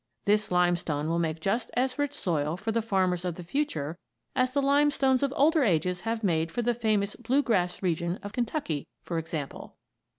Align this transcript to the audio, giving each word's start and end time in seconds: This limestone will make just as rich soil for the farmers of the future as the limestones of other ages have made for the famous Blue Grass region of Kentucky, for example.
This 0.25 0.49
limestone 0.51 1.07
will 1.09 1.19
make 1.19 1.39
just 1.39 1.69
as 1.75 1.99
rich 1.99 2.15
soil 2.15 2.57
for 2.57 2.71
the 2.71 2.81
farmers 2.81 3.23
of 3.23 3.35
the 3.35 3.43
future 3.43 3.99
as 4.35 4.51
the 4.51 4.59
limestones 4.59 5.21
of 5.21 5.31
other 5.33 5.63
ages 5.63 6.01
have 6.09 6.23
made 6.23 6.51
for 6.51 6.63
the 6.63 6.73
famous 6.73 7.15
Blue 7.15 7.43
Grass 7.43 7.83
region 7.83 8.17
of 8.23 8.33
Kentucky, 8.33 8.87
for 9.03 9.19
example. 9.19 9.75